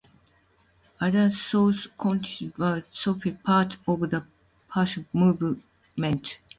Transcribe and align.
Other 0.99 1.29
sources 1.29 1.87
consider 1.95 2.51
the 2.57 2.85
society 2.91 3.35
part 3.45 3.77
of 3.85 3.99
the 3.99 4.25
patriot 4.73 5.05
movement. 5.13 6.39